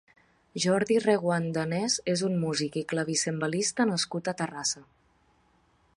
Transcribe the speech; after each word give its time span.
Jordi 0.63 0.95
Reguant 1.03 1.45
Danés 1.57 1.99
és 2.15 2.25
un 2.29 2.39
músic 2.45 2.79
i 2.83 2.85
clavicembalista 2.95 3.87
nascut 3.93 4.33
a 4.33 4.37
Terrassa. 4.41 4.83